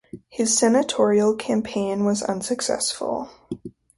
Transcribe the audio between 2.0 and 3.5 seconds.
was unsuccessful.